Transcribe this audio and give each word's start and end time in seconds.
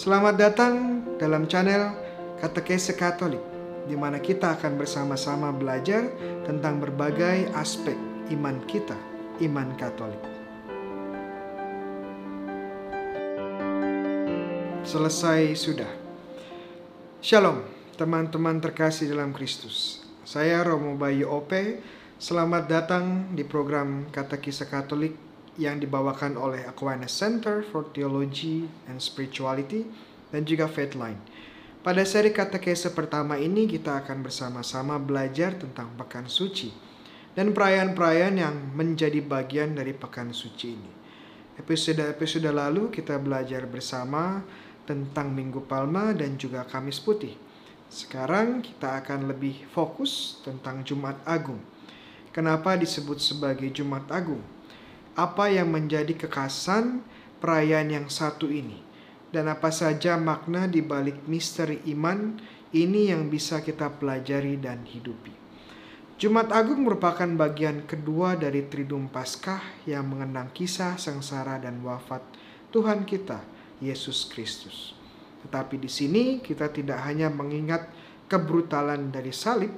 Selamat 0.00 0.32
datang 0.32 1.04
dalam 1.20 1.44
channel 1.44 1.92
Katekese 2.40 2.96
Katolik, 2.96 3.44
di 3.84 3.92
mana 4.00 4.16
kita 4.16 4.56
akan 4.56 4.80
bersama-sama 4.80 5.52
belajar 5.52 6.08
tentang 6.48 6.80
berbagai 6.80 7.52
aspek 7.52 8.00
iman 8.32 8.64
kita, 8.64 8.96
iman 9.44 9.68
Katolik. 9.76 10.24
Selesai 14.88 15.52
sudah. 15.60 15.92
Shalom, 17.20 17.60
teman-teman 18.00 18.56
terkasih 18.56 19.12
dalam 19.12 19.36
Kristus. 19.36 20.00
Saya 20.24 20.64
Romo 20.64 20.96
Bayu 20.96 21.28
Ope. 21.28 21.76
Selamat 22.16 22.72
datang 22.72 23.36
di 23.36 23.44
program 23.44 24.08
Katekise 24.08 24.64
Katolik 24.64 25.29
yang 25.60 25.76
dibawakan 25.76 26.40
oleh 26.40 26.64
Aquinas 26.64 27.12
Center 27.12 27.60
for 27.60 27.84
Theology 27.92 28.64
and 28.88 28.96
Spirituality 28.96 29.84
dan 30.32 30.48
juga 30.48 30.64
Faithline. 30.64 31.20
Pada 31.84 32.00
seri 32.08 32.32
katekese 32.32 32.96
pertama 32.96 33.36
ini 33.36 33.68
kita 33.68 34.00
akan 34.00 34.24
bersama-sama 34.24 34.96
belajar 34.96 35.56
tentang 35.60 35.92
pekan 36.00 36.24
suci 36.28 36.72
dan 37.36 37.52
perayaan-perayaan 37.52 38.36
yang 38.40 38.56
menjadi 38.72 39.20
bagian 39.20 39.76
dari 39.76 39.92
pekan 39.92 40.32
suci 40.32 40.76
ini. 40.76 40.92
Episode-episode 41.60 42.48
lalu 42.48 42.88
kita 42.88 43.20
belajar 43.20 43.68
bersama 43.68 44.40
tentang 44.88 45.28
Minggu 45.28 45.60
Palma 45.68 46.16
dan 46.16 46.40
juga 46.40 46.64
Kamis 46.64 46.96
Putih. 47.00 47.36
Sekarang 47.92 48.64
kita 48.64 49.02
akan 49.04 49.28
lebih 49.28 49.68
fokus 49.68 50.40
tentang 50.40 50.80
Jumat 50.86 51.20
Agung. 51.28 51.60
Kenapa 52.30 52.78
disebut 52.78 53.18
sebagai 53.18 53.66
Jumat 53.74 54.06
Agung? 54.08 54.59
Apa 55.18 55.50
yang 55.50 55.72
menjadi 55.74 56.14
kekasan 56.14 57.02
perayaan 57.40 57.88
yang 57.90 58.06
satu 58.06 58.46
ini, 58.52 58.78
dan 59.32 59.48
apa 59.48 59.72
saja 59.72 60.20
makna 60.20 60.68
di 60.68 60.84
balik 60.84 61.24
misteri 61.26 61.80
iman 61.96 62.36
ini 62.70 63.10
yang 63.10 63.26
bisa 63.26 63.64
kita 63.64 63.90
pelajari 63.98 64.60
dan 64.60 64.86
hidupi. 64.86 65.34
Jumat 66.20 66.52
Agung 66.52 66.84
merupakan 66.84 67.24
bagian 67.24 67.88
kedua 67.88 68.36
dari 68.36 68.68
Triduum 68.68 69.08
Paskah 69.08 69.88
yang 69.88 70.04
mengenang 70.04 70.52
kisah 70.52 71.00
sengsara 71.00 71.56
dan 71.56 71.80
wafat 71.80 72.20
Tuhan 72.68 73.08
kita, 73.08 73.40
Yesus 73.80 74.28
Kristus. 74.28 74.92
Tetapi 75.40 75.80
di 75.80 75.88
sini 75.88 76.44
kita 76.44 76.68
tidak 76.68 77.00
hanya 77.08 77.32
mengingat 77.32 77.88
kebrutalan 78.28 79.08
dari 79.08 79.32
salib, 79.32 79.72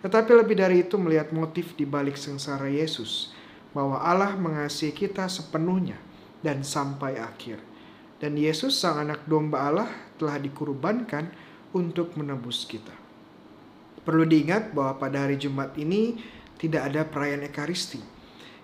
tetapi 0.00 0.32
lebih 0.32 0.56
dari 0.56 0.88
itu 0.88 0.96
melihat 0.96 1.28
motif 1.36 1.76
di 1.76 1.84
balik 1.84 2.16
sengsara 2.16 2.72
Yesus, 2.72 3.36
bahwa 3.74 3.98
Allah 4.00 4.38
mengasihi 4.38 4.94
kita 4.94 5.26
sepenuhnya 5.26 5.98
dan 6.40 6.62
sampai 6.62 7.18
akhir. 7.18 7.58
Dan 8.22 8.38
Yesus 8.38 8.78
sang 8.78 9.02
anak 9.02 9.26
domba 9.26 9.68
Allah 9.68 9.90
telah 10.16 10.38
dikurbankan 10.38 11.28
untuk 11.74 12.14
menebus 12.14 12.64
kita. 12.64 12.94
Perlu 14.06 14.24
diingat 14.24 14.72
bahwa 14.72 14.96
pada 14.96 15.26
hari 15.26 15.36
Jumat 15.36 15.74
ini 15.74 16.16
tidak 16.56 16.94
ada 16.94 17.02
perayaan 17.04 17.44
Ekaristi. 17.50 18.00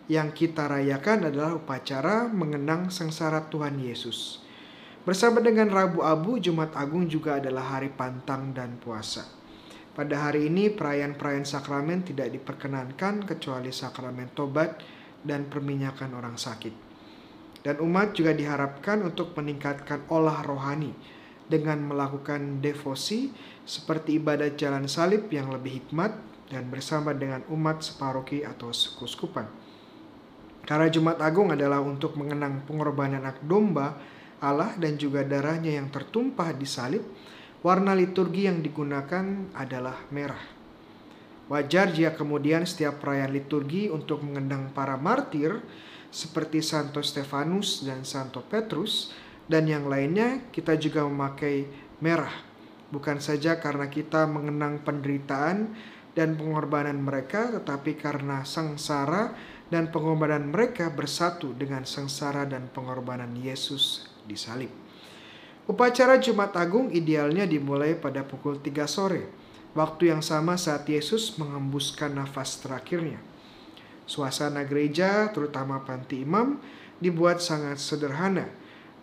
Yang 0.06 0.46
kita 0.46 0.70
rayakan 0.70 1.28
adalah 1.28 1.58
upacara 1.58 2.30
mengenang 2.30 2.88
sengsara 2.88 3.50
Tuhan 3.50 3.78
Yesus. 3.78 4.42
Bersama 5.00 5.40
dengan 5.40 5.70
Rabu 5.72 6.04
Abu, 6.04 6.38
Jumat 6.38 6.76
Agung 6.76 7.08
juga 7.08 7.40
adalah 7.40 7.78
hari 7.78 7.90
pantang 7.90 8.52
dan 8.52 8.76
puasa. 8.78 9.26
Pada 9.90 10.28
hari 10.30 10.46
ini 10.46 10.70
perayaan-perayaan 10.70 11.48
sakramen 11.48 12.06
tidak 12.06 12.30
diperkenankan 12.30 13.26
kecuali 13.26 13.74
sakramen 13.74 14.30
tobat 14.36 14.99
dan 15.24 15.48
perminyakan 15.48 16.16
orang 16.16 16.36
sakit. 16.36 16.72
Dan 17.60 17.76
umat 17.84 18.16
juga 18.16 18.32
diharapkan 18.32 19.04
untuk 19.04 19.36
meningkatkan 19.36 20.08
olah 20.08 20.40
rohani 20.40 20.96
dengan 21.50 21.82
melakukan 21.82 22.64
devosi 22.64 23.34
seperti 23.66 24.16
ibadat 24.16 24.56
jalan 24.56 24.88
salib 24.88 25.28
yang 25.28 25.52
lebih 25.52 25.82
hikmat 25.84 26.14
dan 26.48 26.70
bersama 26.72 27.12
dengan 27.12 27.44
umat 27.52 27.84
separoki 27.84 28.46
atau 28.46 28.72
sekuskupan. 28.72 29.44
Karena 30.64 30.86
Jumat 30.88 31.18
Agung 31.20 31.50
adalah 31.50 31.82
untuk 31.82 32.14
mengenang 32.16 32.64
pengorbanan 32.64 33.24
anak 33.26 33.42
domba 33.42 33.98
Allah 34.40 34.72
dan 34.80 34.96
juga 34.96 35.20
darahnya 35.20 35.76
yang 35.76 35.92
tertumpah 35.92 36.56
di 36.56 36.64
salib, 36.64 37.04
warna 37.60 37.92
liturgi 37.92 38.48
yang 38.48 38.64
digunakan 38.64 39.52
adalah 39.52 40.08
merah. 40.08 40.59
Wajar 41.50 41.90
jika 41.90 42.14
kemudian 42.14 42.62
setiap 42.62 43.02
perayaan 43.02 43.34
liturgi 43.34 43.90
untuk 43.90 44.22
mengenang 44.22 44.70
para 44.70 44.94
martir 44.94 45.58
seperti 46.14 46.62
Santo 46.62 47.02
Stefanus 47.02 47.82
dan 47.82 48.06
Santo 48.06 48.38
Petrus 48.46 49.10
dan 49.50 49.66
yang 49.66 49.90
lainnya 49.90 50.46
kita 50.54 50.78
juga 50.78 51.02
memakai 51.02 51.66
merah. 51.98 52.30
Bukan 52.94 53.18
saja 53.18 53.58
karena 53.58 53.90
kita 53.90 54.30
mengenang 54.30 54.86
penderitaan 54.86 55.74
dan 56.14 56.38
pengorbanan 56.38 57.02
mereka 57.02 57.50
tetapi 57.50 57.98
karena 57.98 58.46
sengsara 58.46 59.34
dan 59.74 59.90
pengorbanan 59.90 60.54
mereka 60.54 60.86
bersatu 60.86 61.50
dengan 61.58 61.82
sengsara 61.82 62.46
dan 62.46 62.70
pengorbanan 62.70 63.34
Yesus 63.34 64.06
di 64.22 64.38
salib. 64.38 64.70
Upacara 65.66 66.14
Jumat 66.22 66.54
Agung 66.54 66.94
idealnya 66.94 67.42
dimulai 67.42 67.98
pada 67.98 68.22
pukul 68.22 68.62
3 68.62 68.86
sore 68.86 69.39
waktu 69.74 70.10
yang 70.10 70.22
sama 70.22 70.58
saat 70.58 70.86
Yesus 70.86 71.38
mengembuskan 71.38 72.18
nafas 72.18 72.58
terakhirnya. 72.58 73.22
Suasana 74.10 74.66
gereja, 74.66 75.30
terutama 75.30 75.86
panti 75.86 76.26
imam, 76.26 76.58
dibuat 76.98 77.38
sangat 77.38 77.78
sederhana 77.78 78.50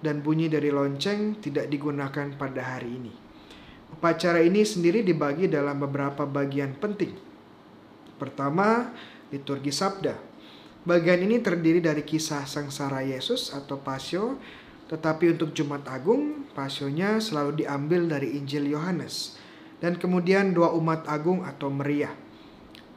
dan 0.03 0.19
bunyi 0.19 0.51
dari 0.51 0.67
lonceng 0.67 1.39
tidak 1.39 1.71
digunakan 1.71 2.27
pada 2.35 2.75
hari 2.75 2.99
ini. 2.99 3.13
Upacara 3.87 4.43
ini 4.43 4.67
sendiri 4.67 4.99
dibagi 5.01 5.47
dalam 5.47 5.79
beberapa 5.79 6.27
bagian 6.27 6.75
penting. 6.75 7.15
Pertama, 8.19 8.91
liturgi 9.31 9.71
sabda. 9.71 10.19
Bagian 10.83 11.23
ini 11.23 11.39
terdiri 11.39 11.79
dari 11.79 12.03
kisah 12.03 12.43
sengsara 12.43 12.99
Yesus 13.03 13.55
atau 13.55 13.79
pasio, 13.79 14.35
tetapi 14.91 15.35
untuk 15.35 15.55
Jumat 15.55 15.87
Agung, 15.87 16.47
pasionya 16.51 17.23
selalu 17.23 17.63
diambil 17.63 18.07
dari 18.11 18.35
Injil 18.35 18.71
Yohanes 18.71 19.46
dan 19.77 19.97
kemudian 19.97 20.53
doa 20.53 20.73
umat 20.73 21.05
agung 21.05 21.45
atau 21.45 21.69
meriah. 21.69 22.13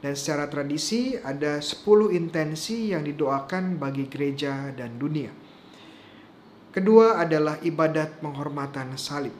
Dan 0.01 0.17
secara 0.17 0.49
tradisi 0.49 1.13
ada 1.21 1.61
10 1.61 1.85
intensi 2.17 2.89
yang 2.89 3.05
didoakan 3.05 3.77
bagi 3.77 4.09
gereja 4.09 4.73
dan 4.73 4.97
dunia. 4.97 5.29
Kedua 6.73 7.21
adalah 7.21 7.61
ibadat 7.61 8.23
penghormatan 8.23 8.97
salib. 8.97 9.35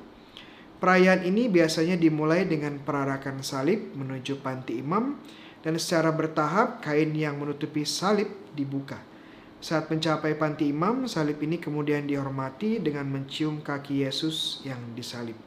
Perayaan 0.78 1.26
ini 1.26 1.50
biasanya 1.50 1.98
dimulai 1.98 2.46
dengan 2.46 2.78
perarakan 2.82 3.42
salib 3.42 3.94
menuju 3.98 4.42
panti 4.42 4.82
imam 4.82 5.18
dan 5.62 5.78
secara 5.78 6.10
bertahap 6.10 6.82
kain 6.82 7.14
yang 7.14 7.38
menutupi 7.38 7.86
salib 7.86 8.30
dibuka. 8.54 8.98
Saat 9.62 9.94
mencapai 9.94 10.34
panti 10.42 10.74
imam, 10.74 11.06
salib 11.06 11.38
ini 11.46 11.62
kemudian 11.62 12.10
dihormati 12.10 12.82
dengan 12.82 13.06
mencium 13.06 13.62
kaki 13.62 14.02
Yesus 14.02 14.66
yang 14.66 14.82
disalib. 14.98 15.38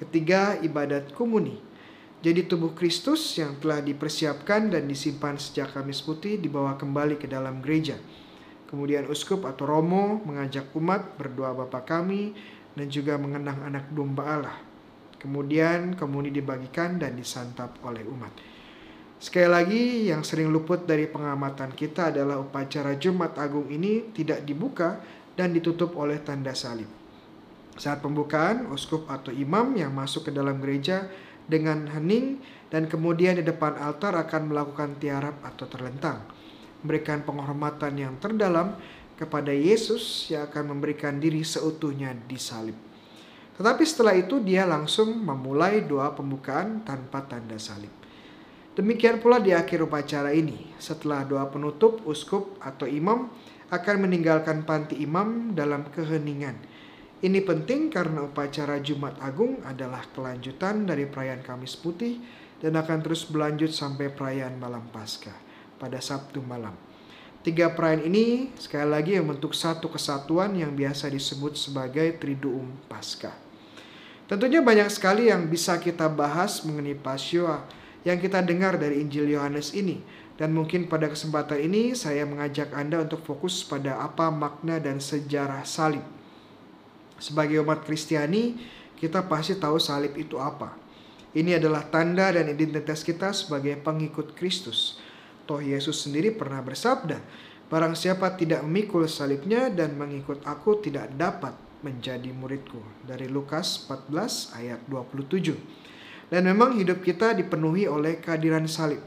Ketiga, 0.00 0.56
ibadat 0.64 1.12
komuni. 1.12 1.60
Jadi 2.20 2.48
tubuh 2.48 2.72
Kristus 2.72 3.36
yang 3.36 3.60
telah 3.60 3.84
dipersiapkan 3.84 4.72
dan 4.72 4.88
disimpan 4.88 5.36
sejak 5.36 5.76
Kamis 5.76 6.00
Putih 6.00 6.40
dibawa 6.40 6.76
kembali 6.80 7.20
ke 7.20 7.28
dalam 7.28 7.60
gereja. 7.60 8.00
Kemudian 8.68 9.08
uskup 9.08 9.44
atau 9.44 9.68
romo 9.68 10.20
mengajak 10.24 10.72
umat 10.76 11.20
berdoa 11.20 11.52
Bapa 11.52 11.84
kami 11.84 12.36
dan 12.76 12.88
juga 12.92 13.20
mengenang 13.20 13.60
anak 13.60 13.88
domba 13.92 14.24
Allah. 14.24 14.56
Kemudian 15.20 15.96
komuni 15.96 16.32
dibagikan 16.32 16.96
dan 16.96 17.16
disantap 17.16 17.76
oleh 17.84 18.04
umat. 18.04 18.32
Sekali 19.20 19.48
lagi 19.52 19.84
yang 20.08 20.24
sering 20.24 20.48
luput 20.48 20.88
dari 20.88 21.04
pengamatan 21.08 21.76
kita 21.76 22.08
adalah 22.08 22.40
upacara 22.40 22.96
Jumat 22.96 23.36
Agung 23.36 23.68
ini 23.68 24.12
tidak 24.16 24.48
dibuka 24.48 24.96
dan 25.36 25.52
ditutup 25.52 25.92
oleh 25.96 26.20
tanda 26.24 26.56
salib. 26.56 26.99
Saat 27.80 28.04
pembukaan, 28.04 28.68
uskup 28.68 29.08
atau 29.08 29.32
imam 29.32 29.72
yang 29.72 29.88
masuk 29.96 30.28
ke 30.28 30.30
dalam 30.36 30.60
gereja 30.60 31.08
dengan 31.48 31.88
hening 31.88 32.36
dan 32.68 32.84
kemudian 32.84 33.40
di 33.40 33.44
depan 33.48 33.72
altar 33.80 34.20
akan 34.20 34.52
melakukan 34.52 35.00
tiarap 35.00 35.40
atau 35.40 35.64
terlentang. 35.64 36.20
Memberikan 36.84 37.24
penghormatan 37.24 37.96
yang 37.96 38.20
terdalam 38.20 38.76
kepada 39.16 39.48
Yesus 39.56 40.28
yang 40.28 40.52
akan 40.52 40.76
memberikan 40.76 41.16
diri 41.16 41.40
seutuhnya 41.40 42.12
di 42.28 42.36
salib. 42.36 42.76
Tetapi 43.56 43.80
setelah 43.88 44.12
itu 44.12 44.44
dia 44.44 44.68
langsung 44.68 45.16
memulai 45.16 45.80
doa 45.80 46.12
pembukaan 46.12 46.84
tanpa 46.84 47.24
tanda 47.24 47.56
salib. 47.56 47.92
Demikian 48.76 49.24
pula 49.24 49.40
di 49.40 49.56
akhir 49.56 49.88
upacara 49.88 50.36
ini, 50.36 50.68
setelah 50.76 51.24
doa 51.24 51.48
penutup, 51.48 52.04
uskup 52.04 52.60
atau 52.60 52.84
imam 52.84 53.32
akan 53.72 53.96
meninggalkan 54.04 54.68
panti 54.68 55.00
imam 55.00 55.56
dalam 55.56 55.88
keheningan 55.88 56.60
ini 57.20 57.44
penting 57.44 57.92
karena 57.92 58.24
upacara 58.24 58.80
Jumat 58.80 59.20
Agung 59.20 59.60
adalah 59.68 60.08
kelanjutan 60.16 60.88
dari 60.88 61.04
perayaan 61.04 61.44
Kamis 61.44 61.76
Putih 61.76 62.16
dan 62.64 62.76
akan 62.80 63.04
terus 63.04 63.28
berlanjut 63.28 63.72
sampai 63.76 64.08
perayaan 64.08 64.56
Malam 64.56 64.88
Paskah 64.88 65.36
pada 65.76 66.00
Sabtu 66.00 66.40
malam. 66.40 66.72
Tiga 67.40 67.72
perayaan 67.72 68.04
ini 68.08 68.52
sekali 68.56 68.88
lagi 68.88 69.12
membentuk 69.16 69.56
satu 69.56 69.88
kesatuan 69.88 70.52
yang 70.56 70.76
biasa 70.76 71.08
disebut 71.08 71.56
sebagai 71.56 72.16
Triduum 72.20 72.68
Paskah. 72.88 73.32
Tentunya 74.28 74.60
banyak 74.64 74.88
sekali 74.92 75.28
yang 75.28 75.48
bisa 75.48 75.80
kita 75.80 76.08
bahas 76.08 76.64
mengenai 76.64 76.96
Pasyua 76.96 77.64
yang 78.04 78.16
kita 78.16 78.40
dengar 78.40 78.76
dari 78.80 79.00
Injil 79.00 79.28
Yohanes 79.28 79.72
ini. 79.76 80.00
Dan 80.40 80.56
mungkin 80.56 80.88
pada 80.88 81.04
kesempatan 81.04 81.60
ini 81.60 81.92
saya 81.92 82.24
mengajak 82.24 82.72
Anda 82.72 83.04
untuk 83.04 83.20
fokus 83.28 83.60
pada 83.60 84.00
apa 84.00 84.32
makna 84.32 84.80
dan 84.80 84.96
sejarah 84.96 85.68
salib. 85.68 86.19
Sebagai 87.20 87.60
umat 87.60 87.84
Kristiani, 87.84 88.56
kita 88.96 89.28
pasti 89.28 89.54
tahu 89.60 89.76
salib 89.76 90.16
itu 90.16 90.40
apa. 90.40 90.74
Ini 91.30 91.62
adalah 91.62 91.86
tanda 91.86 92.34
dan 92.34 92.50
identitas 92.50 93.06
kita 93.06 93.30
sebagai 93.30 93.78
pengikut 93.78 94.34
Kristus. 94.34 94.98
Toh 95.46 95.62
Yesus 95.62 96.02
sendiri 96.02 96.34
pernah 96.34 96.58
bersabda, 96.58 97.22
Barang 97.70 97.94
siapa 97.94 98.34
tidak 98.34 98.66
memikul 98.66 99.06
salibnya 99.06 99.70
dan 99.70 99.94
mengikut 99.94 100.42
aku 100.42 100.82
tidak 100.82 101.06
dapat 101.14 101.54
menjadi 101.86 102.34
muridku. 102.34 102.82
Dari 103.06 103.30
Lukas 103.30 103.86
14 103.86 104.58
ayat 104.58 104.82
27. 104.90 105.54
Dan 106.34 106.50
memang 106.50 106.74
hidup 106.74 106.98
kita 107.06 107.30
dipenuhi 107.30 107.86
oleh 107.86 108.18
kehadiran 108.18 108.66
salib. 108.66 108.98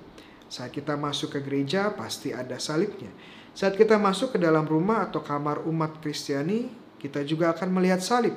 Saat 0.47 0.71
kita 0.71 0.95
masuk 0.95 1.35
ke 1.35 1.39
gereja 1.43 1.91
pasti 1.91 2.31
ada 2.31 2.55
salibnya. 2.55 3.11
Saat 3.51 3.75
kita 3.75 3.99
masuk 3.99 4.35
ke 4.35 4.39
dalam 4.39 4.63
rumah 4.63 5.11
atau 5.11 5.19
kamar 5.19 5.67
umat 5.67 5.99
Kristiani, 5.99 6.71
kita 7.03 7.27
juga 7.27 7.51
akan 7.51 7.75
melihat 7.75 7.99
salib. 7.99 8.31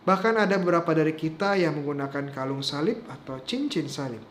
Bahkan 0.00 0.40
ada 0.40 0.56
beberapa 0.56 0.96
dari 0.96 1.12
kita 1.12 1.60
yang 1.60 1.76
menggunakan 1.76 2.32
kalung 2.32 2.64
salib 2.64 3.04
atau 3.04 3.36
cincin 3.44 3.84
salib. 3.84 4.24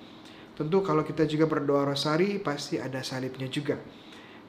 Tentu 0.57 0.81
kalau 0.81 1.05
kita 1.05 1.29
juga 1.29 1.45
berdoa 1.45 1.85
rosari 1.85 2.41
pasti 2.41 2.81
ada 2.81 3.05
salibnya 3.05 3.45
juga. 3.45 3.77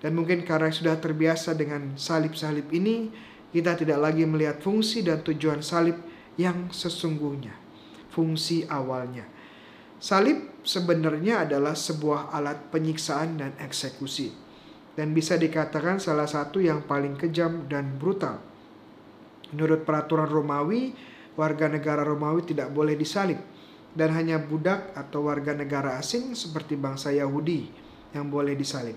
Dan 0.01 0.17
mungkin 0.17 0.49
karena 0.49 0.73
sudah 0.73 0.97
terbiasa 0.97 1.53
dengan 1.53 2.01
salib-salib 2.01 2.73
ini, 2.73 3.13
kita 3.53 3.77
tidak 3.77 4.01
lagi 4.01 4.25
melihat 4.25 4.65
fungsi 4.65 5.05
dan 5.05 5.21
tujuan 5.21 5.61
salib 5.61 6.01
yang 6.41 6.73
sesungguhnya. 6.73 7.53
Fungsi 8.09 8.65
awalnya. 8.67 9.29
Salib 10.01 10.65
sebenarnya 10.65 11.45
adalah 11.45 11.77
sebuah 11.77 12.33
alat 12.33 12.73
penyiksaan 12.73 13.37
dan 13.37 13.53
eksekusi. 13.61 14.33
Dan 14.97 15.13
bisa 15.13 15.37
dikatakan 15.37 16.01
salah 16.01 16.27
satu 16.27 16.59
yang 16.59 16.89
paling 16.89 17.21
kejam 17.21 17.69
dan 17.69 18.01
brutal. 18.01 18.50
Menurut 19.51 19.83
peraturan 19.83 20.31
Romawi, 20.31 20.95
warga 21.35 21.67
negara 21.67 22.07
Romawi 22.07 22.47
tidak 22.47 22.71
boleh 22.71 22.95
disalib 22.95 23.39
dan 23.91 24.15
hanya 24.15 24.39
budak 24.39 24.95
atau 24.95 25.27
warga 25.27 25.51
negara 25.51 25.99
asing 25.99 26.35
seperti 26.39 26.79
bangsa 26.79 27.11
Yahudi 27.11 27.67
yang 28.15 28.31
boleh 28.31 28.55
disalib. 28.55 28.95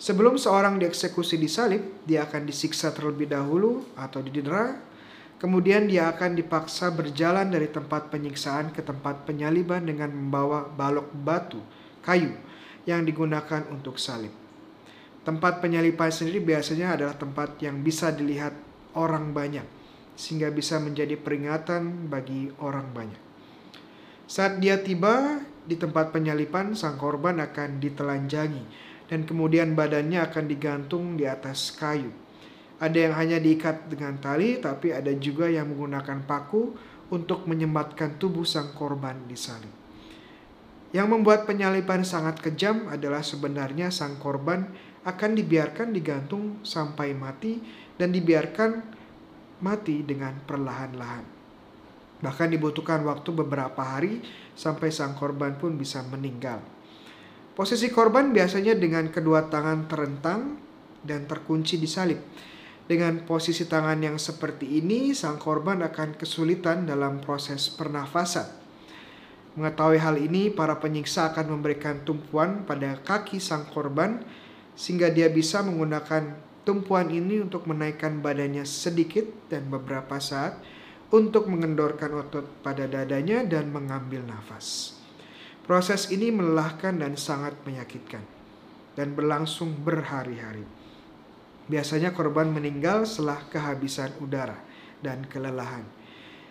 Sebelum 0.00 0.40
seorang 0.40 0.80
dieksekusi 0.80 1.36
disalib, 1.36 2.04
dia 2.08 2.24
akan 2.24 2.48
disiksa 2.48 2.88
terlebih 2.88 3.28
dahulu 3.28 3.84
atau 3.96 4.24
didera. 4.24 4.80
Kemudian 5.40 5.88
dia 5.88 6.08
akan 6.12 6.36
dipaksa 6.36 6.92
berjalan 6.92 7.48
dari 7.48 7.68
tempat 7.68 8.12
penyiksaan 8.12 8.76
ke 8.76 8.84
tempat 8.84 9.24
penyaliban 9.24 9.80
dengan 9.80 10.12
membawa 10.12 10.68
balok 10.68 11.08
batu, 11.16 11.60
kayu 12.04 12.32
yang 12.84 13.04
digunakan 13.04 13.64
untuk 13.72 13.96
salib. 13.96 14.32
Tempat 15.24 15.60
penyaliban 15.60 16.08
sendiri 16.08 16.40
biasanya 16.44 16.96
adalah 16.96 17.16
tempat 17.16 17.60
yang 17.60 17.80
bisa 17.80 18.08
dilihat 18.08 18.52
orang 18.96 19.36
banyak, 19.36 19.66
sehingga 20.14 20.50
bisa 20.50 20.78
menjadi 20.82 21.18
peringatan 21.18 22.08
bagi 22.10 22.50
orang 22.62 22.90
banyak. 22.90 23.22
Saat 24.30 24.62
dia 24.62 24.78
tiba 24.78 25.42
di 25.66 25.74
tempat 25.74 26.14
penyalipan, 26.14 26.78
sang 26.78 26.94
korban 26.94 27.42
akan 27.42 27.82
ditelanjangi 27.82 28.64
dan 29.10 29.26
kemudian 29.26 29.74
badannya 29.74 30.22
akan 30.22 30.44
digantung 30.46 31.18
di 31.18 31.26
atas 31.26 31.74
kayu. 31.74 32.14
Ada 32.78 33.10
yang 33.10 33.14
hanya 33.18 33.38
diikat 33.42 33.90
dengan 33.90 34.16
tali, 34.22 34.62
tapi 34.62 34.94
ada 34.94 35.10
juga 35.18 35.50
yang 35.50 35.68
menggunakan 35.74 36.24
paku 36.24 36.78
untuk 37.10 37.44
menyembatkan 37.44 38.16
tubuh 38.22 38.46
sang 38.46 38.70
korban 38.72 39.18
di 39.26 39.34
salib. 39.34 39.74
Yang 40.94 41.06
membuat 41.10 41.46
penyalipan 41.46 42.06
sangat 42.06 42.38
kejam 42.38 42.86
adalah 42.86 43.26
sebenarnya 43.26 43.90
sang 43.90 44.18
korban 44.22 44.70
akan 45.02 45.30
dibiarkan 45.38 45.90
digantung 45.90 46.62
sampai 46.62 47.14
mati 47.14 47.62
dan 48.00 48.16
dibiarkan 48.16 48.80
mati 49.60 50.00
dengan 50.00 50.40
perlahan-lahan. 50.48 51.24
Bahkan 52.24 52.48
dibutuhkan 52.48 53.04
waktu 53.04 53.28
beberapa 53.36 53.80
hari 53.84 54.24
sampai 54.56 54.88
sang 54.88 55.12
korban 55.12 55.60
pun 55.60 55.76
bisa 55.76 56.00
meninggal. 56.08 56.64
Posisi 57.52 57.92
korban 57.92 58.32
biasanya 58.32 58.72
dengan 58.72 59.12
kedua 59.12 59.52
tangan 59.52 59.84
terentang 59.84 60.56
dan 61.04 61.28
terkunci 61.28 61.76
di 61.76 61.84
salib. 61.84 62.20
Dengan 62.88 63.22
posisi 63.22 63.68
tangan 63.68 64.00
yang 64.02 64.16
seperti 64.18 64.82
ini, 64.82 65.14
sang 65.14 65.38
korban 65.38 65.78
akan 65.84 66.18
kesulitan 66.18 66.88
dalam 66.88 67.22
proses 67.22 67.70
pernafasan. 67.70 68.48
Mengetahui 69.54 70.00
hal 70.02 70.16
ini, 70.18 70.50
para 70.50 70.80
penyiksa 70.82 71.30
akan 71.30 71.54
memberikan 71.54 72.02
tumpuan 72.02 72.66
pada 72.66 72.98
kaki 72.98 73.38
sang 73.38 73.68
korban 73.70 74.24
sehingga 74.74 75.06
dia 75.12 75.30
bisa 75.30 75.62
menggunakan 75.62 76.49
tumpuan 76.64 77.08
ini 77.08 77.40
untuk 77.40 77.64
menaikkan 77.66 78.20
badannya 78.20 78.64
sedikit 78.68 79.24
dan 79.48 79.68
beberapa 79.72 80.20
saat 80.20 80.60
untuk 81.10 81.50
mengendorkan 81.50 82.14
otot 82.14 82.46
pada 82.62 82.86
dadanya 82.86 83.42
dan 83.42 83.74
mengambil 83.74 84.22
nafas. 84.22 84.94
Proses 85.66 86.10
ini 86.10 86.30
melelahkan 86.30 86.98
dan 86.98 87.14
sangat 87.14 87.54
menyakitkan 87.66 88.22
dan 88.94 89.14
berlangsung 89.14 89.74
berhari-hari. 89.82 90.66
Biasanya 91.70 92.10
korban 92.10 92.50
meninggal 92.50 93.06
setelah 93.06 93.46
kehabisan 93.46 94.10
udara 94.18 94.58
dan 94.98 95.22
kelelahan. 95.30 95.86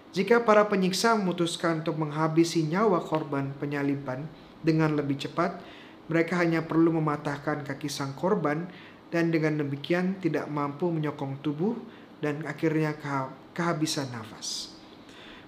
Jika 0.09 0.41
para 0.41 0.65
penyiksa 0.65 1.13
memutuskan 1.13 1.85
untuk 1.85 2.01
menghabisi 2.01 2.65
nyawa 2.65 3.03
korban 3.03 3.53
penyaliban 3.59 4.25
dengan 4.63 4.95
lebih 4.97 5.21
cepat, 5.21 5.61
mereka 6.09 6.41
hanya 6.41 6.65
perlu 6.65 6.97
mematahkan 6.97 7.61
kaki 7.61 7.85
sang 7.85 8.17
korban 8.17 8.65
dan 9.09 9.33
dengan 9.33 9.61
demikian 9.61 10.21
tidak 10.21 10.49
mampu 10.49 10.89
menyokong 10.89 11.41
tubuh 11.41 11.73
dan 12.21 12.45
akhirnya 12.45 12.93
kehabisan 13.53 14.09
nafas. 14.13 14.73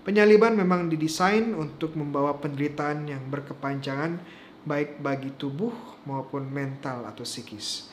Penyaliban 0.02 0.58
memang 0.58 0.90
didesain 0.90 1.54
untuk 1.54 1.94
membawa 1.94 2.42
penderitaan 2.42 3.06
yang 3.06 3.22
berkepanjangan 3.30 4.18
baik 4.66 4.98
bagi 4.98 5.30
tubuh 5.38 5.74
maupun 6.10 6.50
mental 6.50 7.06
atau 7.06 7.22
psikis. 7.22 7.90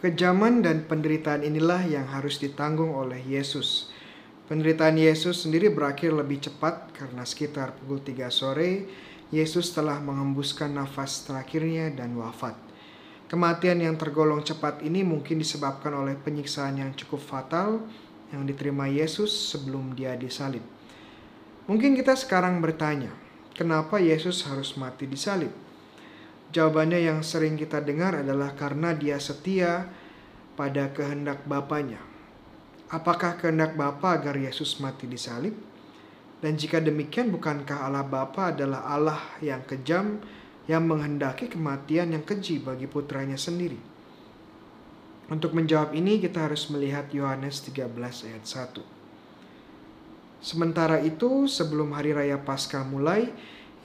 Kejaman 0.00 0.64
dan 0.64 0.88
penderitaan 0.88 1.44
inilah 1.44 1.84
yang 1.84 2.08
harus 2.08 2.40
ditanggung 2.40 2.96
oleh 2.96 3.20
Yesus. 3.22 3.92
Penderitaan 4.48 4.98
Yesus 4.98 5.44
sendiri 5.46 5.70
berakhir 5.70 6.10
lebih 6.16 6.42
cepat 6.42 6.90
karena 6.96 7.22
sekitar 7.22 7.76
pukul 7.78 8.02
3 8.02 8.26
sore 8.32 8.88
Yesus 9.32 9.72
telah 9.72 9.96
mengembuskan 10.02 10.76
nafas 10.76 11.24
terakhirnya 11.24 11.88
dan 11.92 12.16
wafat. 12.18 12.71
Kematian 13.32 13.80
yang 13.80 13.96
tergolong 13.96 14.44
cepat 14.44 14.84
ini 14.84 15.00
mungkin 15.00 15.40
disebabkan 15.40 15.96
oleh 15.96 16.20
penyiksaan 16.20 16.76
yang 16.76 16.92
cukup 16.92 17.16
fatal 17.16 17.80
yang 18.28 18.44
diterima 18.44 18.84
Yesus 18.84 19.32
sebelum 19.32 19.96
dia 19.96 20.12
disalib. 20.20 20.60
Mungkin 21.64 21.96
kita 21.96 22.12
sekarang 22.12 22.60
bertanya, 22.60 23.08
kenapa 23.56 23.96
Yesus 23.96 24.44
harus 24.44 24.76
mati 24.76 25.08
disalib? 25.08 25.48
Jawabannya 26.52 27.08
yang 27.08 27.24
sering 27.24 27.56
kita 27.56 27.80
dengar 27.80 28.20
adalah 28.20 28.52
karena 28.52 28.92
dia 28.92 29.16
setia 29.16 29.88
pada 30.52 30.92
kehendak 30.92 31.48
Bapaknya. 31.48 32.04
Apakah 32.92 33.40
kehendak 33.40 33.72
Bapa 33.80 34.20
agar 34.20 34.36
Yesus 34.36 34.76
mati 34.76 35.08
disalib? 35.08 35.56
Dan 36.44 36.60
jika 36.60 36.84
demikian, 36.84 37.32
bukankah 37.32 37.88
Allah 37.88 38.04
Bapa 38.04 38.52
adalah 38.52 38.84
Allah 38.92 39.24
yang 39.40 39.64
kejam 39.64 40.20
yang 40.70 40.86
menghendaki 40.86 41.50
kematian 41.50 42.14
yang 42.14 42.22
keji 42.22 42.62
bagi 42.62 42.86
putranya 42.86 43.38
sendiri? 43.38 43.78
Untuk 45.32 45.56
menjawab 45.56 45.96
ini 45.96 46.20
kita 46.20 46.44
harus 46.44 46.68
melihat 46.68 47.08
Yohanes 47.14 47.64
13 47.64 47.88
ayat 48.28 48.44
1. 48.44 48.84
Sementara 50.42 50.98
itu, 51.00 51.46
sebelum 51.46 51.94
hari 51.94 52.12
raya 52.12 52.36
Paskah 52.36 52.82
mulai, 52.82 53.30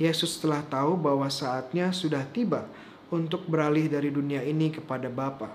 Yesus 0.02 0.42
telah 0.42 0.66
tahu 0.66 0.98
bahwa 0.98 1.30
saatnya 1.30 1.94
sudah 1.94 2.26
tiba 2.30 2.66
untuk 3.14 3.46
beralih 3.48 3.88
dari 3.88 4.10
dunia 4.10 4.44
ini 4.44 4.74
kepada 4.74 5.08
Bapa. 5.08 5.54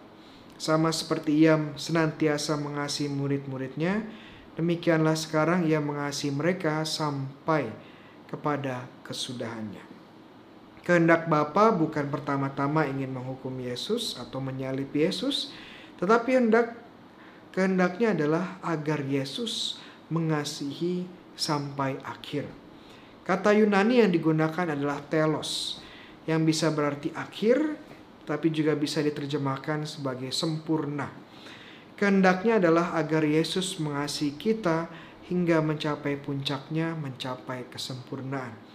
Sama 0.56 0.94
seperti 0.94 1.42
ia 1.42 1.58
senantiasa 1.74 2.54
mengasihi 2.56 3.10
murid-muridnya, 3.10 4.06
demikianlah 4.54 5.18
sekarang 5.18 5.66
ia 5.66 5.82
mengasihi 5.82 6.32
mereka 6.32 6.86
sampai 6.86 7.68
kepada 8.30 8.86
kesudahannya. 9.04 9.91
Kehendak 10.82 11.30
Bapa 11.30 11.70
bukan 11.70 12.10
pertama-tama 12.10 12.82
ingin 12.90 13.14
menghukum 13.14 13.54
Yesus 13.62 14.18
atau 14.18 14.42
menyalib 14.42 14.90
Yesus, 14.90 15.54
tetapi 16.02 16.34
hendak 16.34 16.74
kehendaknya 17.54 18.18
adalah 18.18 18.58
agar 18.66 18.98
Yesus 19.06 19.78
mengasihi 20.10 21.06
sampai 21.38 22.02
akhir. 22.02 22.50
Kata 23.22 23.54
Yunani 23.54 24.02
yang 24.02 24.10
digunakan 24.10 24.66
adalah 24.74 24.98
telos, 25.06 25.78
yang 26.26 26.42
bisa 26.42 26.74
berarti 26.74 27.14
akhir, 27.14 27.78
tapi 28.26 28.50
juga 28.50 28.74
bisa 28.74 28.98
diterjemahkan 28.98 29.86
sebagai 29.86 30.34
sempurna. 30.34 31.06
Kehendaknya 31.94 32.58
adalah 32.58 32.98
agar 32.98 33.22
Yesus 33.22 33.78
mengasihi 33.78 34.34
kita 34.34 34.90
hingga 35.30 35.62
mencapai 35.62 36.18
puncaknya, 36.18 36.98
mencapai 36.98 37.70
kesempurnaan. 37.70 38.71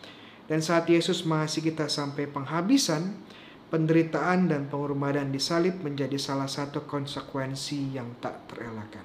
Dan 0.47 0.63
saat 0.63 0.87
Yesus 0.87 1.27
mengasihi 1.27 1.75
kita 1.75 1.91
sampai 1.91 2.23
penghabisan, 2.31 3.19
penderitaan 3.67 4.47
dan 4.47 4.71
pengorbanan 4.71 5.27
di 5.27 5.43
salib 5.43 5.83
menjadi 5.83 6.15
salah 6.15 6.47
satu 6.47 6.87
konsekuensi 6.87 7.91
yang 7.91 8.15
tak 8.23 8.47
terelakkan. 8.47 9.03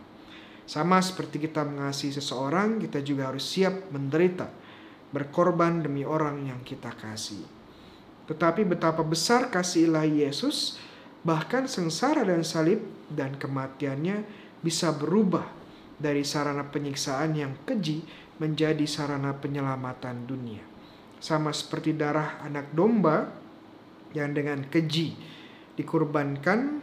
Sama 0.62 1.02
seperti 1.02 1.42
kita 1.50 1.66
mengasihi 1.66 2.14
seseorang, 2.14 2.78
kita 2.78 3.02
juga 3.02 3.34
harus 3.34 3.42
siap 3.42 3.90
menderita, 3.90 4.46
berkorban 5.10 5.82
demi 5.82 6.06
orang 6.06 6.46
yang 6.46 6.62
kita 6.62 6.94
kasih. 6.94 7.42
Tetapi 8.30 8.62
betapa 8.62 9.02
besar 9.02 9.50
kasih 9.50 9.90
ilahi 9.90 10.22
Yesus, 10.22 10.78
bahkan 11.26 11.66
sengsara 11.66 12.22
dan 12.22 12.46
salib 12.46 12.78
dan 13.10 13.34
kematiannya 13.34 14.22
bisa 14.62 14.94
berubah 14.94 15.44
dari 15.98 16.22
sarana 16.22 16.70
penyiksaan 16.70 17.34
yang 17.34 17.58
keji 17.66 18.06
menjadi 18.38 18.86
sarana 18.86 19.34
penyelamatan 19.34 20.22
dunia. 20.30 20.71
Sama 21.22 21.54
seperti 21.54 21.94
darah 21.94 22.42
anak 22.42 22.74
domba 22.74 23.30
yang 24.10 24.34
dengan 24.34 24.66
keji 24.66 25.14
dikurbankan 25.78 26.82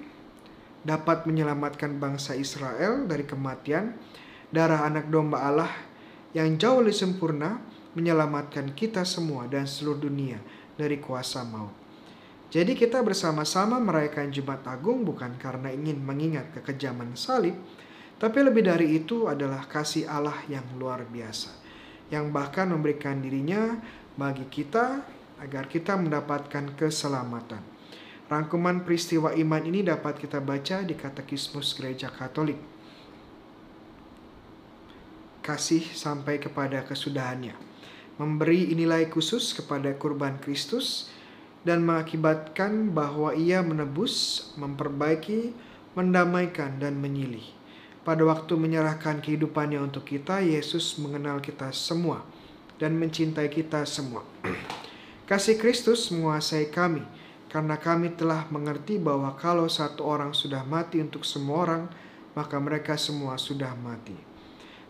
dapat 0.80 1.28
menyelamatkan 1.28 2.00
bangsa 2.00 2.40
Israel 2.40 3.04
dari 3.04 3.28
kematian, 3.28 4.00
darah 4.48 4.88
anak 4.88 5.12
domba 5.12 5.44
Allah 5.44 5.72
yang 6.32 6.56
jauh 6.56 6.80
lebih 6.80 6.96
sempurna 6.96 7.60
menyelamatkan 8.00 8.72
kita 8.72 9.04
semua 9.04 9.50
dan 9.52 9.68
seluruh 9.68 10.08
dunia 10.08 10.40
dari 10.80 11.04
kuasa 11.04 11.44
maut. 11.44 11.76
Jadi 12.50 12.74
kita 12.74 13.04
bersama-sama 13.06 13.78
merayakan 13.78 14.34
Jumat 14.34 14.66
Agung 14.66 15.06
bukan 15.06 15.38
karena 15.38 15.70
ingin 15.70 16.02
mengingat 16.02 16.50
kekejaman 16.56 17.14
salib, 17.14 17.54
tapi 18.18 18.42
lebih 18.42 18.66
dari 18.66 18.98
itu 18.98 19.30
adalah 19.30 19.70
kasih 19.70 20.10
Allah 20.10 20.38
yang 20.50 20.66
luar 20.82 21.06
biasa, 21.06 21.54
yang 22.10 22.34
bahkan 22.34 22.72
memberikan 22.74 23.22
dirinya 23.22 23.78
bagi 24.20 24.44
kita 24.52 25.00
agar 25.40 25.72
kita 25.72 25.96
mendapatkan 25.96 26.76
keselamatan. 26.76 27.64
Rangkuman 28.28 28.84
peristiwa 28.84 29.32
iman 29.32 29.64
ini 29.64 29.82
dapat 29.82 30.20
kita 30.20 30.44
baca 30.44 30.84
di 30.84 30.94
Katekismus 30.94 31.74
Gereja 31.74 32.12
Katolik. 32.12 32.60
Kasih 35.40 35.82
sampai 35.96 36.38
kepada 36.38 36.84
kesudahannya. 36.84 37.56
Memberi 38.20 38.76
nilai 38.76 39.08
khusus 39.08 39.56
kepada 39.56 39.96
kurban 39.96 40.38
Kristus 40.44 41.08
dan 41.64 41.88
mengakibatkan 41.88 42.92
bahwa 42.92 43.32
ia 43.34 43.64
menebus, 43.64 44.52
memperbaiki, 44.60 45.56
mendamaikan, 45.96 46.78
dan 46.78 47.00
menyilih. 47.00 47.48
Pada 48.04 48.28
waktu 48.28 48.54
menyerahkan 48.60 49.24
kehidupannya 49.24 49.80
untuk 49.80 50.06
kita, 50.06 50.44
Yesus 50.44 51.00
mengenal 51.00 51.40
kita 51.40 51.72
semua 51.72 52.22
dan 52.80 52.96
mencintai 52.96 53.52
kita 53.52 53.84
semua. 53.84 54.24
Kasih 55.30 55.60
Kristus 55.60 56.10
menguasai 56.10 56.72
kami, 56.72 57.04
karena 57.52 57.78
kami 57.78 58.16
telah 58.16 58.48
mengerti 58.50 58.98
bahwa 58.98 59.36
kalau 59.38 59.70
satu 59.70 60.02
orang 60.08 60.34
sudah 60.34 60.64
mati 60.66 61.04
untuk 61.04 61.28
semua 61.28 61.68
orang, 61.68 61.84
maka 62.34 62.58
mereka 62.58 62.96
semua 62.96 63.36
sudah 63.38 63.76
mati. 63.78 64.16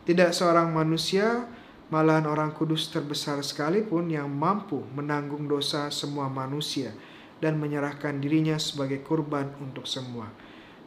Tidak 0.05 0.31
seorang 0.31 0.71
manusia, 0.71 1.49
malahan 1.91 2.29
orang 2.29 2.55
kudus 2.55 2.87
terbesar 2.87 3.41
sekalipun 3.41 4.07
yang 4.07 4.29
mampu 4.29 4.79
menanggung 4.95 5.49
dosa 5.49 5.89
semua 5.89 6.29
manusia 6.31 6.93
dan 7.41 7.57
menyerahkan 7.57 8.21
dirinya 8.21 8.55
sebagai 8.61 9.01
kurban 9.03 9.49
untuk 9.59 9.89
semua. 9.89 10.29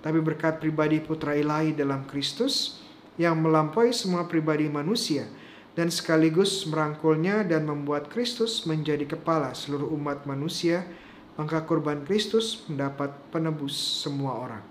Tapi 0.00 0.18
berkat 0.18 0.58
pribadi 0.58 0.98
putra 0.98 1.36
ilahi 1.36 1.76
dalam 1.76 2.08
Kristus 2.08 2.82
yang 3.20 3.36
melampaui 3.42 3.90
semua 3.90 4.24
pribadi 4.30 4.70
manusia– 4.70 5.26
dan 5.72 5.88
sekaligus 5.88 6.68
merangkulnya 6.68 7.48
dan 7.48 7.64
membuat 7.64 8.12
Kristus 8.12 8.68
menjadi 8.68 9.08
kepala 9.08 9.56
seluruh 9.56 9.88
umat 9.96 10.28
manusia, 10.28 10.84
maka 11.40 11.64
kurban 11.64 12.04
Kristus 12.04 12.60
mendapat 12.68 13.12
penebus 13.32 13.72
semua 14.04 14.36
orang. 14.36 14.64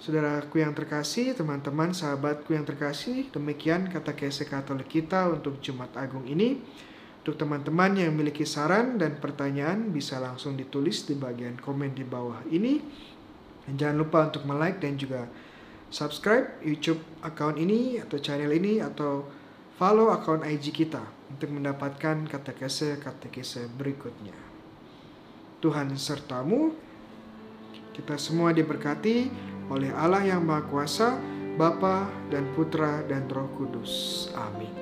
Saudaraku 0.00 0.64
yang 0.64 0.72
terkasih, 0.72 1.36
teman-teman, 1.36 1.92
sahabatku 1.92 2.56
yang 2.56 2.64
terkasih, 2.64 3.28
demikian 3.36 3.88
kata 3.92 4.16
kese 4.16 4.48
Katolik 4.48 4.88
kita 4.88 5.28
untuk 5.28 5.60
Jumat 5.60 5.92
Agung 5.92 6.24
ini. 6.24 6.56
Untuk 7.20 7.36
teman-teman 7.36 8.00
yang 8.00 8.16
memiliki 8.16 8.48
saran 8.48 8.96
dan 8.96 9.20
pertanyaan 9.20 9.92
bisa 9.92 10.16
langsung 10.16 10.56
ditulis 10.56 11.04
di 11.04 11.12
bagian 11.12 11.60
komen 11.60 11.92
di 11.92 12.00
bawah 12.00 12.40
ini. 12.48 12.80
Dan 13.68 13.76
jangan 13.76 13.96
lupa 14.00 14.18
untuk 14.32 14.48
like 14.48 14.80
dan 14.80 14.96
juga 14.96 15.28
subscribe 15.90 16.62
YouTube 16.62 17.02
account 17.26 17.58
ini 17.58 17.98
atau 17.98 18.16
channel 18.22 18.54
ini 18.54 18.78
atau 18.78 19.26
follow 19.76 20.14
akun 20.14 20.46
IG 20.46 20.70
kita 20.72 21.02
untuk 21.28 21.50
mendapatkan 21.50 22.26
katekese-katekese 22.30 23.66
berikutnya. 23.74 24.34
Tuhan 25.60 25.92
sertamu, 25.98 26.72
kita 27.92 28.16
semua 28.16 28.54
diberkati 28.56 29.28
oleh 29.68 29.92
Allah 29.92 30.24
yang 30.24 30.46
Maha 30.46 30.64
Kuasa, 30.64 31.20
Bapa 31.60 32.08
dan 32.32 32.48
Putra 32.56 33.04
dan 33.04 33.28
Roh 33.28 33.50
Kudus. 33.58 34.26
Amin. 34.32 34.79